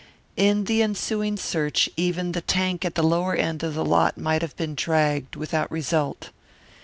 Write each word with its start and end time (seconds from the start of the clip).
In 0.35 0.63
the 0.63 0.81
ensuing 0.81 1.37
search 1.37 1.87
even 1.95 2.31
the 2.31 2.41
tank 2.41 2.83
at 2.83 2.95
the 2.95 3.03
lower 3.03 3.35
end 3.35 3.61
of 3.61 3.75
the 3.75 3.85
lot 3.85 4.17
might 4.17 4.41
have 4.41 4.57
been 4.57 4.73
dragged 4.73 5.35
without 5.35 5.69
result. 5.71 6.31